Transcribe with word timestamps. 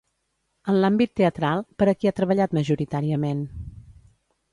En 0.71 0.77
l'àmbit 0.83 1.11
teatral, 1.19 1.61
per 1.81 1.87
a 1.91 1.93
qui 1.99 2.11
ha 2.11 2.13
treballat 2.21 2.57
majoritàriament? 2.59 3.45